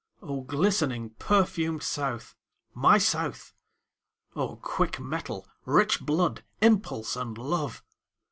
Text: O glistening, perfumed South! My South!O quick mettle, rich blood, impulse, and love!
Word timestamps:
O 0.23 0.41
glistening, 0.41 1.11
perfumed 1.19 1.83
South! 1.83 2.33
My 2.73 2.97
South!O 2.97 4.55
quick 4.55 4.99
mettle, 4.99 5.47
rich 5.63 6.01
blood, 6.03 6.43
impulse, 6.59 7.15
and 7.15 7.37
love! 7.37 7.83